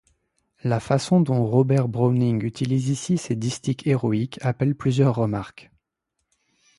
La 0.63 0.79
façon 0.79 1.19
dont 1.21 1.45
Robert 1.45 1.87
Browning 1.87 2.43
utilise 2.43 2.89
ici 2.89 3.19
ces 3.19 3.35
distiques 3.35 3.85
héroïques 3.85 4.39
appelle 4.41 4.73
plusieurs 4.73 5.13
remarques. 5.13 5.69